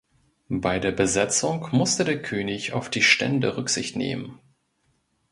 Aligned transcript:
Bei 0.55 0.79
der 0.79 0.93
Besetzung 0.93 1.67
musste 1.73 2.03
der 2.03 2.19
König 2.19 2.73
auf 2.73 2.89
die 2.89 3.03
Stände 3.03 3.55
Rücksicht 3.55 3.95
nehmen. 3.95 4.39